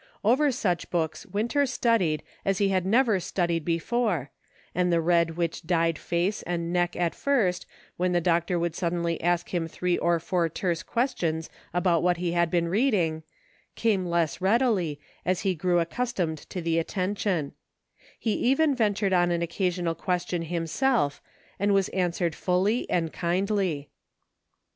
Over 0.23 0.51
such 0.51 0.89
books 0.89 1.27
Winter 1.27 1.67
studied 1.67 2.23
as 2.43 2.57
he 2.57 2.69
had 2.69 2.87
never 2.87 3.19
studied 3.19 3.63
before, 3.63 4.31
and 4.73 4.91
the 4.91 4.99
red 4.99 5.37
which 5.37 5.61
dyed 5.61 5.99
face 5.99 6.41
and 6.41 6.73
neck 6.73 6.95
at 6.95 7.13
first, 7.13 7.67
when 7.97 8.11
the 8.11 8.19
doctor 8.19 8.57
would 8.57 8.73
suddenly 8.73 9.21
ask 9.21 9.49
him 9.53 9.67
three 9.67 9.99
or 9.99 10.19
four 10.19 10.49
terse 10.49 10.81
questions 10.81 11.51
about 11.71 12.01
what 12.01 12.17
he 12.17 12.31
had 12.31 12.49
been 12.49 12.67
reading, 12.67 13.21
came 13.75 14.03
less 14.07 14.41
readily, 14.41 14.99
as 15.23 15.41
he 15.41 15.53
grew 15.53 15.77
accustomed 15.79 16.39
to 16.49 16.63
the 16.63 16.79
attention; 16.79 17.51
he 18.17 18.31
even 18.33 18.73
ventured 18.73 19.13
on 19.13 19.29
an 19.29 19.43
occasional 19.43 19.93
question 19.93 20.41
himself, 20.41 21.21
and 21.59 21.75
was 21.75 21.89
answered 21.89 22.33
fully 22.33 22.89
and 22.89 23.13
kindly. 23.13 23.91